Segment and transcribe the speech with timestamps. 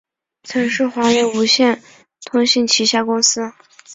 [0.41, 1.83] 曾是华脉无线
[2.25, 3.53] 通信旗下公司。